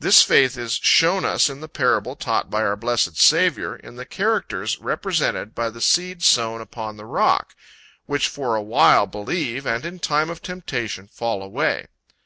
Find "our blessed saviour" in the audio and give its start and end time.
2.62-3.76